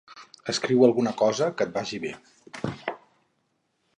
[0.53, 2.13] Escriu alguna cosa que et vagi bé.